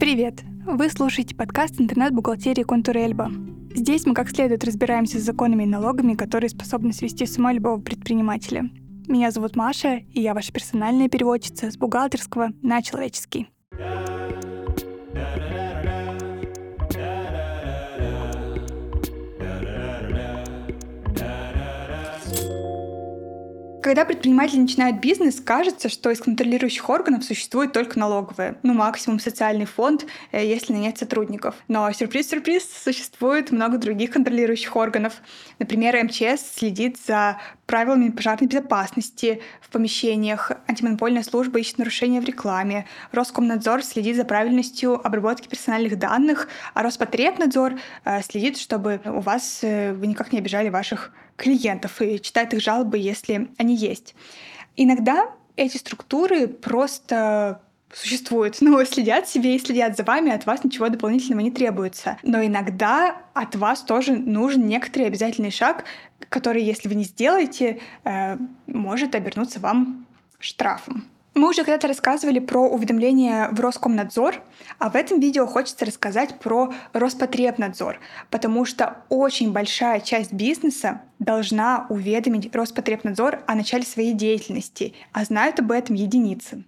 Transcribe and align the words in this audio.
Привет! 0.00 0.40
Вы 0.64 0.88
слушаете 0.88 1.34
подкаст 1.36 1.78
интернет-бухгалтерии 1.78 2.62
Контурельба. 2.62 3.30
Здесь 3.74 4.06
мы 4.06 4.14
как 4.14 4.30
следует 4.30 4.64
разбираемся 4.64 5.18
с 5.18 5.22
законами 5.22 5.64
и 5.64 5.66
налогами, 5.66 6.14
которые 6.14 6.48
способны 6.48 6.94
свести 6.94 7.26
с 7.26 7.36
ума 7.36 7.52
любого 7.52 7.78
предпринимателя. 7.82 8.70
Меня 9.08 9.30
зовут 9.30 9.56
Маша, 9.56 9.96
и 9.96 10.22
я 10.22 10.32
ваша 10.32 10.52
персональная 10.52 11.10
переводчица 11.10 11.70
с 11.70 11.76
бухгалтерского 11.76 12.52
на 12.62 12.80
человеческий. 12.80 13.50
Когда 23.90 24.04
предприниматели 24.04 24.60
начинают 24.60 24.98
бизнес, 25.00 25.40
кажется, 25.40 25.88
что 25.88 26.12
из 26.12 26.20
контролирующих 26.20 26.88
органов 26.88 27.24
существует 27.24 27.72
только 27.72 27.98
налоговые, 27.98 28.54
ну 28.62 28.72
максимум 28.72 29.18
социальный 29.18 29.64
фонд, 29.64 30.06
э, 30.30 30.46
если 30.46 30.74
нет 30.74 30.96
сотрудников. 30.96 31.56
Но 31.66 31.90
сюрприз-сюрприз, 31.90 32.70
существует 32.84 33.50
много 33.50 33.78
других 33.78 34.12
контролирующих 34.12 34.76
органов. 34.76 35.14
Например, 35.58 36.04
МЧС 36.04 36.58
следит 36.58 36.98
за 37.04 37.38
правилами 37.66 38.10
пожарной 38.10 38.46
безопасности 38.46 39.42
в 39.60 39.70
помещениях, 39.70 40.52
антимонопольная 40.68 41.24
служба 41.24 41.58
ищет 41.58 41.78
нарушения 41.78 42.20
в 42.20 42.24
рекламе, 42.24 42.86
Роскомнадзор 43.10 43.82
следит 43.82 44.14
за 44.14 44.24
правильностью 44.24 45.04
обработки 45.04 45.48
персональных 45.48 45.98
данных, 45.98 46.46
а 46.74 46.84
Роспотребнадзор 46.84 47.74
э, 48.04 48.22
следит, 48.22 48.56
чтобы 48.56 49.00
у 49.04 49.18
вас 49.18 49.60
э, 49.62 49.92
вы 49.94 50.06
никак 50.06 50.32
не 50.32 50.38
обижали 50.38 50.68
ваших 50.68 51.12
клиентов 51.40 52.02
и 52.02 52.20
читает 52.20 52.52
их 52.54 52.60
жалобы, 52.60 52.98
если 52.98 53.48
они 53.56 53.74
есть. 53.74 54.14
Иногда 54.76 55.30
эти 55.56 55.78
структуры 55.78 56.46
просто 56.46 57.62
существуют, 57.92 58.58
ну, 58.60 58.84
следят 58.84 59.28
себе 59.28 59.56
и 59.56 59.58
следят 59.58 59.96
за 59.96 60.04
вами, 60.04 60.30
от 60.30 60.46
вас 60.46 60.62
ничего 60.62 60.88
дополнительного 60.88 61.40
не 61.40 61.50
требуется. 61.50 62.18
Но 62.22 62.44
иногда 62.44 63.16
от 63.34 63.56
вас 63.56 63.82
тоже 63.82 64.12
нужен 64.12 64.66
некоторый 64.66 65.06
обязательный 65.06 65.50
шаг, 65.50 65.84
который, 66.28 66.62
если 66.62 66.88
вы 66.88 66.94
не 66.94 67.04
сделаете, 67.04 67.80
э, 68.04 68.36
может 68.66 69.14
обернуться 69.14 69.58
вам 69.60 70.06
штрафом. 70.38 71.04
Мы 71.40 71.48
уже 71.48 71.64
когда-то 71.64 71.88
рассказывали 71.88 72.38
про 72.38 72.68
уведомления 72.68 73.48
в 73.50 73.58
Роскомнадзор, 73.60 74.42
а 74.78 74.90
в 74.90 74.94
этом 74.94 75.20
видео 75.20 75.46
хочется 75.46 75.86
рассказать 75.86 76.38
про 76.38 76.70
Роспотребнадзор, 76.92 77.98
потому 78.28 78.66
что 78.66 78.98
очень 79.08 79.50
большая 79.50 80.00
часть 80.00 80.34
бизнеса 80.34 81.00
должна 81.18 81.86
уведомить 81.88 82.54
Роспотребнадзор 82.54 83.38
о 83.46 83.54
начале 83.54 83.84
своей 83.84 84.12
деятельности, 84.12 84.92
а 85.12 85.24
знают 85.24 85.58
об 85.60 85.72
этом 85.72 85.96
единицы. 85.96 86.64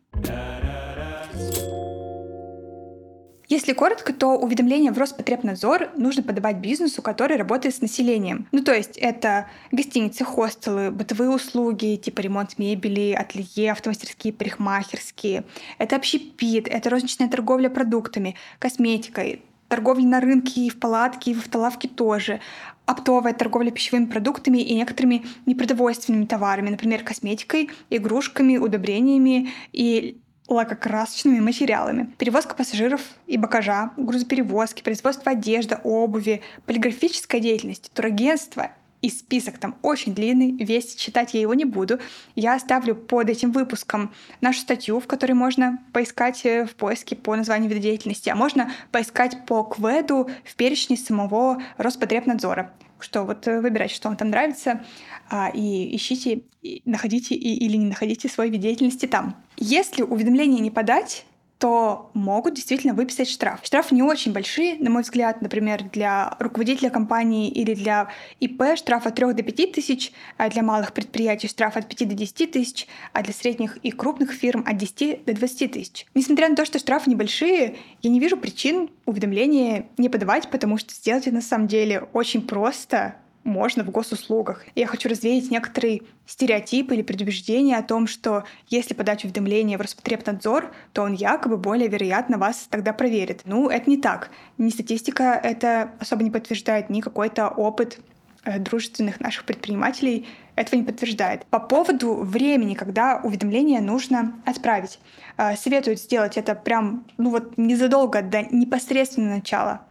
Если 3.52 3.74
коротко, 3.74 4.14
то 4.14 4.38
уведомление 4.38 4.92
в 4.92 4.98
Роспотребнадзор 4.98 5.90
нужно 5.98 6.22
подавать 6.22 6.56
бизнесу, 6.56 7.02
который 7.02 7.36
работает 7.36 7.74
с 7.74 7.82
населением. 7.82 8.48
Ну, 8.50 8.64
то 8.64 8.72
есть 8.72 8.96
это 8.96 9.46
гостиницы, 9.70 10.24
хостелы, 10.24 10.90
бытовые 10.90 11.28
услуги, 11.28 12.00
типа 12.02 12.22
ремонт 12.22 12.56
мебели, 12.56 13.12
ателье, 13.12 13.72
автомастерские, 13.72 14.32
парикмахерские. 14.32 15.44
Это 15.76 15.96
общепит, 15.96 16.66
это 16.66 16.88
розничная 16.88 17.28
торговля 17.28 17.68
продуктами, 17.68 18.36
косметикой, 18.58 19.42
торговля 19.68 20.06
на 20.06 20.20
рынке 20.22 20.62
и 20.62 20.70
в 20.70 20.80
палатке, 20.80 21.32
и 21.32 21.34
в 21.34 21.40
автолавке 21.40 21.88
тоже, 21.88 22.40
оптовая 22.86 23.34
торговля 23.34 23.70
пищевыми 23.70 24.06
продуктами 24.06 24.58
и 24.58 24.74
некоторыми 24.74 25.26
непродовольственными 25.44 26.24
товарами, 26.24 26.70
например, 26.70 27.04
косметикой, 27.04 27.68
игрушками, 27.90 28.56
удобрениями 28.56 29.50
и 29.74 30.21
лакокрасочными 30.52 31.40
материалами. 31.40 32.12
Перевозка 32.18 32.54
пассажиров 32.54 33.00
и 33.26 33.36
багажа, 33.36 33.90
грузоперевозки, 33.96 34.82
производство 34.82 35.32
одежды, 35.32 35.78
обуви, 35.82 36.42
полиграфическая 36.66 37.40
деятельность, 37.40 37.90
турагентство 37.92 38.70
и 39.02 39.10
список 39.10 39.58
там 39.58 39.74
очень 39.82 40.14
длинный, 40.14 40.52
весь 40.52 40.94
читать 40.94 41.34
я 41.34 41.40
его 41.40 41.54
не 41.54 41.64
буду. 41.64 41.98
Я 42.36 42.54
оставлю 42.54 42.94
под 42.94 43.28
этим 43.28 43.50
выпуском 43.50 44.14
нашу 44.40 44.60
статью, 44.60 45.00
в 45.00 45.06
которой 45.06 45.32
можно 45.32 45.80
поискать 45.92 46.46
э, 46.46 46.64
в 46.64 46.76
поиске 46.76 47.16
по 47.16 47.34
названию 47.34 47.68
вида 47.68 47.80
деятельности, 47.80 48.30
а 48.30 48.36
можно 48.36 48.70
поискать 48.92 49.44
по 49.44 49.64
кведу 49.64 50.30
в 50.44 50.54
перечне 50.54 50.96
самого 50.96 51.60
Роспотребнадзора 51.78 52.72
что 53.02 53.24
вот 53.24 53.46
э, 53.48 53.60
выбирайте, 53.60 53.94
что 53.94 54.08
вам 54.08 54.16
там 54.16 54.30
нравится, 54.30 54.84
а, 55.30 55.50
и 55.52 55.94
ищите, 55.96 56.42
находите 56.84 57.34
или 57.34 57.76
не 57.76 57.86
находите 57.86 58.28
свой 58.28 58.50
вид 58.50 58.60
деятельности 58.60 59.06
там. 59.06 59.36
Если 59.56 60.02
уведомление 60.02 60.60
не 60.60 60.70
подать, 60.70 61.24
то 61.62 62.10
могут 62.12 62.54
действительно 62.54 62.92
выписать 62.92 63.30
штраф. 63.30 63.60
Штрафы 63.62 63.94
не 63.94 64.02
очень 64.02 64.32
большие, 64.32 64.74
на 64.80 64.90
мой 64.90 65.02
взгляд, 65.02 65.42
например, 65.42 65.84
для 65.92 66.36
руководителя 66.40 66.90
компании 66.90 67.52
или 67.52 67.74
для 67.74 68.08
ИП 68.40 68.76
штраф 68.76 69.06
от 69.06 69.14
3 69.14 69.34
до 69.34 69.44
5 69.44 69.70
тысяч, 69.70 70.10
а 70.38 70.50
для 70.50 70.64
малых 70.64 70.92
предприятий 70.92 71.46
штраф 71.46 71.76
от 71.76 71.86
5 71.86 72.08
до 72.08 72.16
10 72.16 72.50
тысяч, 72.50 72.88
а 73.12 73.22
для 73.22 73.32
средних 73.32 73.76
и 73.76 73.92
крупных 73.92 74.32
фирм 74.32 74.64
от 74.66 74.76
10 74.76 75.24
до 75.24 75.34
20 75.34 75.70
тысяч. 75.70 76.06
Несмотря 76.16 76.48
на 76.48 76.56
то, 76.56 76.64
что 76.64 76.80
штрафы 76.80 77.08
небольшие, 77.08 77.76
я 78.02 78.10
не 78.10 78.18
вижу 78.18 78.36
причин 78.36 78.90
уведомления 79.06 79.86
не 79.98 80.08
подавать, 80.08 80.50
потому 80.50 80.78
что 80.78 80.92
сделать 80.92 81.28
это 81.28 81.36
на 81.36 81.42
самом 81.42 81.68
деле 81.68 82.08
очень 82.12 82.42
просто, 82.42 83.14
можно 83.44 83.84
в 83.84 83.90
госуслугах. 83.90 84.64
Я 84.74 84.86
хочу 84.86 85.08
развеять 85.08 85.50
некоторые 85.50 86.02
стереотипы 86.26 86.94
или 86.94 87.02
предубеждения 87.02 87.76
о 87.76 87.82
том, 87.82 88.06
что 88.06 88.44
если 88.68 88.94
подать 88.94 89.24
уведомление 89.24 89.78
в 89.78 89.80
Роспотребнадзор, 89.80 90.72
то 90.92 91.02
он 91.02 91.14
якобы 91.14 91.56
более 91.56 91.88
вероятно 91.88 92.38
вас 92.38 92.66
тогда 92.70 92.92
проверит. 92.92 93.42
Ну, 93.44 93.68
это 93.68 93.90
не 93.90 93.96
так. 93.96 94.30
Ни 94.58 94.70
статистика 94.70 95.40
это 95.42 95.92
особо 95.98 96.22
не 96.22 96.30
подтверждает, 96.30 96.90
ни 96.90 97.00
какой-то 97.00 97.48
опыт 97.48 97.98
э, 98.44 98.58
дружественных 98.58 99.20
наших 99.20 99.44
предпринимателей 99.44 100.26
этого 100.54 100.78
не 100.78 100.86
подтверждает. 100.86 101.46
По 101.46 101.58
поводу 101.58 102.14
времени, 102.14 102.74
когда 102.74 103.20
уведомление 103.22 103.80
нужно 103.80 104.34
отправить. 104.44 105.00
Э, 105.36 105.56
советуют 105.56 106.00
сделать 106.00 106.36
это 106.36 106.54
прям, 106.54 107.04
ну 107.16 107.30
вот 107.30 107.58
незадолго 107.58 108.22
до 108.22 108.42
непосредственно 108.42 109.36
начала 109.36 109.82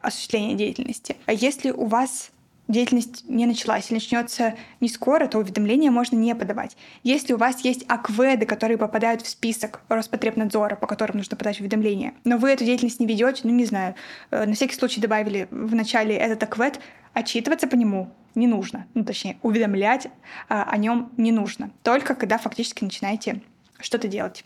осуществления 0.00 0.54
деятельности. 0.54 1.16
А 1.26 1.32
если 1.32 1.70
у 1.70 1.86
вас 1.86 2.30
деятельность 2.68 3.24
не 3.28 3.46
началась 3.46 3.90
и 3.90 3.94
начнется 3.94 4.54
не 4.80 4.88
скоро, 4.88 5.26
то 5.26 5.38
уведомления 5.38 5.90
можно 5.90 6.16
не 6.16 6.34
подавать. 6.34 6.76
Если 7.02 7.32
у 7.32 7.36
вас 7.36 7.60
есть 7.60 7.84
акведы, 7.88 8.46
которые 8.46 8.78
попадают 8.78 9.22
в 9.22 9.28
список 9.28 9.80
Роспотребнадзора, 9.88 10.76
по 10.76 10.86
которым 10.86 11.18
нужно 11.18 11.36
подать 11.36 11.60
уведомления, 11.60 12.14
но 12.24 12.38
вы 12.38 12.50
эту 12.50 12.64
деятельность 12.64 13.00
не 13.00 13.06
ведете, 13.06 13.42
ну 13.44 13.50
не 13.50 13.64
знаю, 13.64 13.94
э, 14.30 14.46
на 14.46 14.54
всякий 14.54 14.74
случай 14.74 15.00
добавили 15.00 15.48
в 15.50 15.74
начале 15.74 16.16
этот 16.16 16.42
аквед, 16.42 16.80
отчитываться 17.12 17.66
по 17.66 17.74
нему 17.74 18.10
не 18.34 18.46
нужно. 18.46 18.86
Ну, 18.94 19.04
точнее, 19.04 19.38
уведомлять 19.42 20.08
а, 20.48 20.64
о 20.64 20.76
нем 20.76 21.10
не 21.16 21.32
нужно. 21.32 21.70
Только 21.82 22.14
когда 22.14 22.36
фактически 22.38 22.84
начинаете 22.84 23.40
что-то 23.80 24.08
делать. 24.08 24.44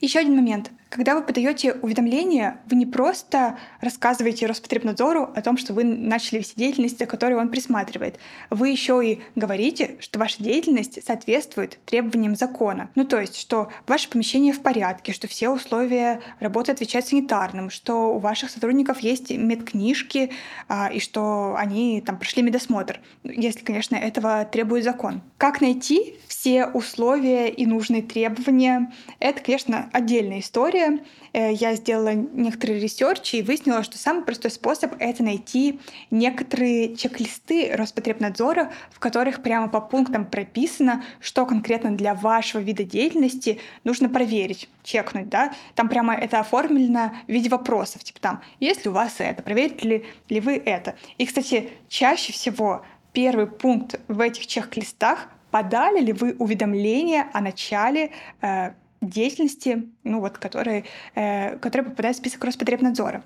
Еще 0.00 0.20
один 0.20 0.36
момент. 0.36 0.70
Когда 0.90 1.14
вы 1.14 1.22
подаете 1.22 1.74
уведомление, 1.74 2.58
вы 2.66 2.76
не 2.76 2.86
просто 2.86 3.58
рассказываете 3.82 4.46
Роспотребнадзору 4.46 5.30
о 5.34 5.42
том, 5.42 5.58
что 5.58 5.74
вы 5.74 5.84
начали 5.84 6.38
вести 6.38 6.56
деятельность, 6.56 6.98
за 6.98 7.04
которой 7.04 7.34
он 7.34 7.50
присматривает. 7.50 8.18
Вы 8.48 8.70
еще 8.70 9.00
и 9.04 9.20
говорите, 9.34 9.96
что 10.00 10.18
ваша 10.18 10.42
деятельность 10.42 11.04
соответствует 11.04 11.78
требованиям 11.84 12.36
закона. 12.36 12.88
Ну, 12.94 13.04
то 13.04 13.20
есть, 13.20 13.38
что 13.38 13.68
ваше 13.86 14.08
помещение 14.08 14.54
в 14.54 14.62
порядке, 14.62 15.12
что 15.12 15.28
все 15.28 15.50
условия 15.50 16.20
работы 16.40 16.72
отвечают 16.72 17.06
санитарным, 17.06 17.68
что 17.68 18.14
у 18.14 18.18
ваших 18.18 18.48
сотрудников 18.48 19.00
есть 19.00 19.30
медкнижки, 19.30 20.30
а, 20.68 20.88
и 20.88 21.00
что 21.00 21.54
они 21.58 22.00
там 22.00 22.16
прошли 22.18 22.42
медосмотр, 22.42 23.00
если, 23.24 23.62
конечно, 23.62 23.94
этого 23.94 24.46
требует 24.46 24.84
закон. 24.84 25.20
Как 25.36 25.60
найти 25.60 26.16
все 26.28 26.66
условия 26.66 27.48
и 27.48 27.66
нужные 27.66 28.02
требования? 28.02 28.90
Это, 29.20 29.42
конечно, 29.42 29.90
отдельная 29.92 30.40
история, 30.40 30.77
история. 30.78 31.00
Э, 31.32 31.52
я 31.52 31.74
сделала 31.74 32.14
некоторые 32.14 32.80
ресерчи 32.80 33.36
и 33.36 33.42
выяснила, 33.42 33.82
что 33.82 33.98
самый 33.98 34.24
простой 34.24 34.50
способ— 34.50 34.94
это 34.98 35.22
найти 35.22 35.80
некоторые 36.10 36.96
чек-листы 36.96 37.74
Роспотребнадзора, 37.74 38.72
в 38.90 38.98
которых 38.98 39.42
прямо 39.42 39.68
по 39.68 39.80
пунктам 39.80 40.24
прописано, 40.24 41.04
что 41.20 41.46
конкретно 41.46 41.96
для 41.96 42.14
вашего 42.14 42.60
вида 42.60 42.84
деятельности 42.84 43.60
нужно 43.84 44.08
проверить, 44.08 44.68
чекнуть, 44.82 45.28
да. 45.28 45.52
Там 45.74 45.88
прямо 45.88 46.14
это 46.14 46.40
оформлено 46.40 47.12
в 47.26 47.32
виде 47.32 47.48
вопросов, 47.48 48.04
типа 48.04 48.20
там, 48.20 48.42
если 48.60 48.88
у 48.88 48.92
вас 48.92 49.16
это, 49.18 49.42
проверите 49.42 49.88
ли, 49.88 50.06
ли 50.28 50.40
вы 50.40 50.56
это. 50.56 50.94
И, 51.18 51.26
кстати, 51.26 51.70
чаще 51.88 52.32
всего 52.32 52.84
первый 53.12 53.46
пункт 53.46 54.00
в 54.08 54.20
этих 54.20 54.46
чек-листах 54.46 55.28
подали 55.50 56.00
ли 56.00 56.12
вы 56.12 56.34
уведомление 56.38 57.26
о 57.32 57.40
начале 57.40 58.10
э, 58.42 58.72
деятельности, 59.00 59.88
ну 60.04 60.20
вот, 60.20 60.38
которые, 60.38 60.84
э, 61.14 61.56
которые 61.58 61.90
попадают 61.90 62.16
в 62.16 62.20
список 62.20 62.44
Роспотребнадзора. 62.44 63.22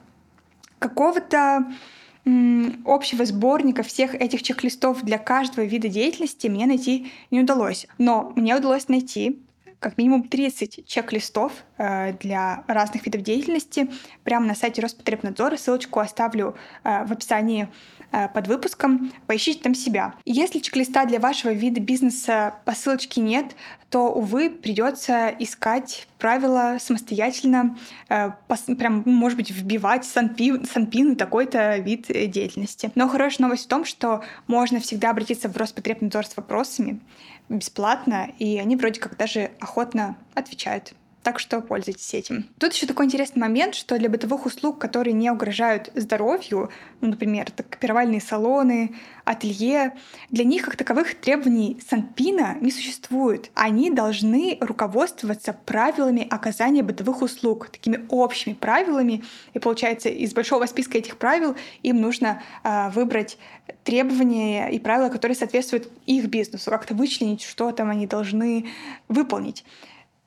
Какого-то 0.79 1.73
общего 2.85 3.25
сборника 3.25 3.83
всех 3.83 4.15
этих 4.15 4.45
чек-листов 4.45 5.03
для 5.03 5.19
каждого 5.19 5.65
вида 5.65 5.89
деятельности 5.89 6.47
мне 6.47 6.67
найти 6.67 7.11
не 7.33 7.41
удалось. 7.41 7.89
Но 7.99 8.33
мне 8.37 8.57
удалось 8.57 8.89
найти 8.89 9.43
как 9.81 9.99
минимум 9.99 10.29
30 10.29 10.87
чек-листов 10.87 11.53
для 12.21 12.65
разных 12.67 13.05
видов 13.07 13.23
деятельности 13.23 13.91
прямо 14.25 14.47
на 14.47 14.55
сайте 14.55 14.83
Роспотребнадзора. 14.83 15.57
Ссылочку 15.57 16.01
оставлю 16.01 16.55
э, 16.85 17.05
в 17.05 17.13
описании 17.13 17.69
Э, 18.13 18.29
под 18.29 18.47
выпуском, 18.47 19.11
поищите 19.27 19.63
там 19.63 19.75
себя. 19.75 20.15
Если 20.27 20.59
чек-листа 20.59 21.07
для 21.07 21.19
вашего 21.19 21.51
вида 21.51 21.81
бизнеса 21.81 22.57
по 22.67 22.73
ссылочке 22.73 23.23
нет, 23.23 23.57
то, 23.89 24.13
увы, 24.13 24.51
придется 24.51 25.29
искать 25.39 26.07
правила 26.19 26.77
самостоятельно, 26.79 27.79
э, 28.11 28.33
прям, 28.79 29.03
может 29.07 29.39
быть, 29.39 29.51
вбивать 29.51 30.05
санпин, 30.05 30.67
санпин 30.67 31.17
такой-то 31.17 31.79
вид 31.79 32.07
деятельности. 32.09 32.93
Но 32.95 33.09
хорошая 33.09 33.47
новость 33.47 33.65
в 33.65 33.69
том, 33.69 33.87
что 33.87 34.23
можно 34.47 34.79
всегда 34.79 35.11
обратиться 35.11 35.49
в 35.49 35.57
Роспотребнадзор 35.57 36.27
с 36.27 36.37
вопросами 36.37 37.01
бесплатно, 37.49 38.31
и 38.39 38.59
они 38.59 38.77
вроде 38.77 39.01
как 39.01 39.17
даже 39.17 39.53
охотно 39.59 40.17
отвечают. 40.35 40.93
Так 41.23 41.39
что 41.39 41.61
пользуйтесь 41.61 42.15
этим. 42.15 42.49
Тут 42.59 42.73
еще 42.73 42.87
такой 42.87 43.07
интересный 43.07 43.41
момент, 43.41 43.77
что 43.77 43.97
для 43.97 44.09
бытовых 44.09 44.45
услуг, 44.45 44.79
которые 44.79 45.15
не 45.15 45.31
угрожают 45.31 45.91
здоровью, 45.95 46.71
ну, 47.01 47.11
например, 47.11 47.49
так, 47.51 47.69
копировальные 47.69 48.21
салоны, 48.21 48.97
ателье, 49.25 49.93
для 50.31 50.45
них 50.45 50.65
как 50.65 50.75
таковых 50.75 51.15
требований 51.15 51.81
Санпина 51.89 52.57
не 52.61 52.73
существует. 52.73 53.53
Они 53.55 53.91
должны 53.91 54.59
руководствоваться 54.61 55.53
правилами 55.53 56.27
оказания 56.29 56.83
бытовых 56.83 57.23
услуг, 57.23 57.69
такими 57.69 58.05
общими 58.09 58.55
правилами. 58.55 59.23
И 59.55 59.61
получается, 59.61 60.09
из 60.09 60.35
большого 60.35 60.67
списка 60.67 60.99
этих 60.99 61.19
правил 61.19 61.55
им 61.85 62.01
нужно 62.01 62.43
э, 62.65 62.91
выбрать 62.91 63.39
требования 63.85 64.69
и 64.71 64.81
правила, 64.81 65.09
которые 65.09 65.37
соответствуют 65.37 65.89
их 66.07 66.27
бизнесу, 66.27 66.71
как-то 66.71 66.95
вычленить, 66.95 67.43
что 67.43 67.71
там 67.71 67.91
они 67.91 68.09
должны 68.09 68.67
выполнить. 69.09 69.65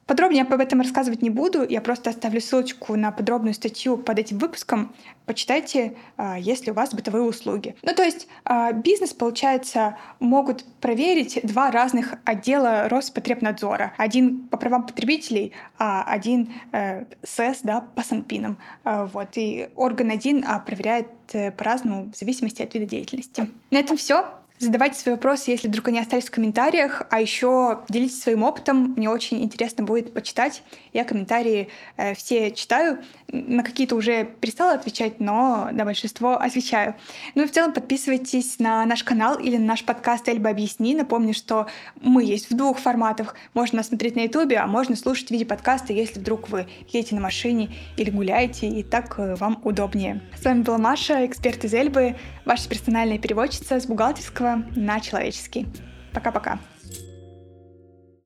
Подробнее 0.05 0.43
об 0.43 0.53
этом 0.61 0.81
рассказывать 0.81 1.23
не 1.23 1.31
буду, 1.31 1.67
я 1.67 1.81
просто 1.81 2.11
оставлю 2.11 2.39
ссылочку 2.39 2.95
на 2.95 3.11
подробную 3.11 3.55
статью 3.55 3.97
под 3.97 4.19
этим 4.19 4.37
выпуском. 4.37 4.93
Почитайте, 5.25 5.95
а, 6.15 6.37
если 6.37 6.69
у 6.69 6.75
вас 6.75 6.93
бытовые 6.93 7.23
услуги. 7.23 7.75
Ну, 7.81 7.91
то 7.95 8.03
есть 8.03 8.27
а, 8.43 8.71
бизнес, 8.71 9.13
получается, 9.13 9.97
могут 10.19 10.63
проверить 10.79 11.39
два 11.41 11.71
разных 11.71 12.13
отдела 12.23 12.87
Роспотребнадзора. 12.87 13.93
Один 13.97 14.47
по 14.47 14.57
правам 14.57 14.85
потребителей, 14.85 15.53
а 15.79 16.03
один 16.03 16.53
э, 16.71 17.05
СЭС, 17.23 17.61
да, 17.63 17.81
по 17.81 18.03
санпинам. 18.03 18.59
А, 18.83 19.07
вот, 19.07 19.29
и 19.37 19.69
орган 19.75 20.11
один 20.11 20.45
проверяет 20.67 21.07
э, 21.33 21.51
по-разному 21.51 22.11
в 22.11 22.15
зависимости 22.15 22.61
от 22.61 22.71
вида 22.75 22.85
деятельности. 22.85 23.49
На 23.71 23.79
этом 23.79 23.97
все. 23.97 24.25
Задавайте 24.57 24.97
свои 24.97 25.15
вопросы, 25.15 25.51
если 25.51 25.67
вдруг 25.67 25.89
они 25.89 25.99
остались 25.99 26.27
в 26.27 26.31
комментариях, 26.31 27.03
а 27.09 27.19
еще 27.19 27.81
делитесь 27.89 28.21
своим 28.21 28.43
опытом. 28.43 28.93
Мне 28.95 29.09
очень 29.09 29.43
интересно 29.43 29.83
будет 29.83 30.13
почитать. 30.13 30.63
Я 30.93 31.03
комментарии 31.03 31.67
э, 31.97 32.15
все 32.15 32.51
читаю. 32.51 32.99
На 33.27 33.63
какие-то 33.63 33.97
уже 33.97 34.23
перестала 34.23 34.71
отвечать, 34.71 35.19
но 35.19 35.67
на 35.73 35.83
большинство 35.83 36.37
отвечаю. 36.37 36.95
Ну 37.35 37.43
и 37.43 37.47
в 37.47 37.51
целом 37.51 37.73
подписывайтесь 37.73 38.57
на 38.59 38.85
наш 38.85 39.03
канал 39.03 39.37
или 39.37 39.57
на 39.57 39.65
наш 39.65 39.83
подкаст 39.83 40.29
«Эльба 40.29 40.51
объясни». 40.51 40.95
Напомню, 40.95 41.33
что 41.33 41.67
мы 41.99 42.23
есть 42.23 42.49
в 42.49 42.55
двух 42.55 42.79
форматах. 42.79 43.35
Можно 43.53 43.83
смотреть 43.83 44.15
на 44.15 44.21
ютубе, 44.21 44.55
а 44.55 44.67
можно 44.67 44.95
слушать 44.95 45.27
в 45.27 45.31
виде 45.31 45.45
подкаста, 45.45 45.91
если 45.91 46.21
вдруг 46.21 46.47
вы 46.47 46.65
едете 46.87 47.15
на 47.15 47.21
машине 47.21 47.71
или 47.97 48.09
гуляете, 48.09 48.69
и 48.69 48.83
так 48.83 49.15
э, 49.19 49.35
вам 49.35 49.59
удобнее. 49.65 50.21
С 50.39 50.45
вами 50.45 50.61
была 50.61 50.77
Маша, 50.77 51.25
эксперт 51.25 51.65
из 51.65 51.73
Эльбы, 51.73 52.15
ваша 52.45 52.69
персональная 52.69 53.17
переводчица 53.17 53.81
с 53.81 53.85
бухгалтерского 53.85 54.44
на 54.75 54.99
человеческий. 54.99 55.67
Пока-пока. 56.13 56.59